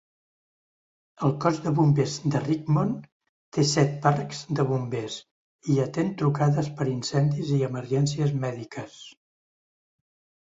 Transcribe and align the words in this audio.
El 1.25 1.33
Cos 1.43 1.57
de 1.65 1.73
Bombers 1.79 2.15
de 2.35 2.39
Richmond 2.45 3.03
té 3.57 3.65
set 3.71 3.93
parcs 4.05 4.39
de 4.61 4.65
bombers 4.71 5.19
i 5.75 5.77
atén 5.85 6.09
trucades 6.23 6.71
per 6.81 6.89
incendis 6.95 7.53
i 7.59 7.61
emergències 7.69 8.35
mèdiques. 8.47 8.97